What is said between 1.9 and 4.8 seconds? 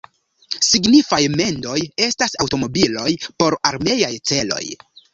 estas aŭtomobiloj por armeaj celoj.